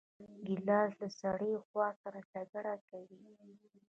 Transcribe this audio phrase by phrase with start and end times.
[0.45, 3.17] ګیلاس له سړې هوا سره جګړه کوي.